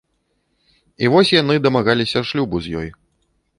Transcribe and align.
І 1.03 1.11
вось 1.17 1.33
яны 1.41 1.53
дамагаліся 1.67 2.25
шлюбу 2.33 2.65
з 2.69 2.77
ёй. 2.83 2.89